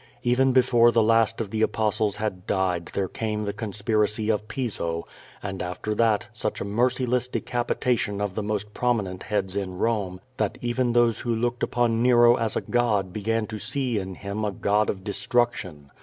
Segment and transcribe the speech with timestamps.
[0.23, 5.05] Even before the last of the Apostles had died there came the conspiracy of Piso,
[5.43, 10.59] and after that, such a merciless decapitation of the most prominent heads in Rome that
[10.59, 14.49] evcin those who looked upon Nero as a god began to see in him a
[14.49, 15.91] god of destruction.